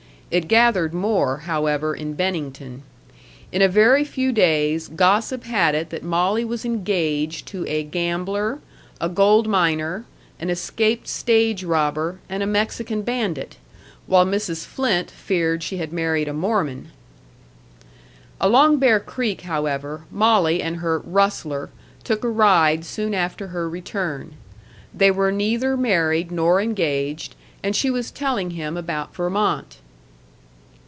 [0.33, 2.83] It gathered more, however, in Bennington.
[3.51, 8.59] In a very few days, gossip had it that Molly was engaged to a gambler,
[9.01, 10.05] a gold miner,
[10.39, 13.57] an escaped stage robber, and a Mexican bandit;
[14.07, 14.65] while Mrs.
[14.65, 16.91] Flynt feared she had married a Mormon.
[18.39, 21.69] Along Bear Creek, however, Molly and her "rustler"
[22.05, 24.35] took a ride soon after her return.
[24.93, 29.79] They were neither married nor engaged, and she was telling him about Vermont.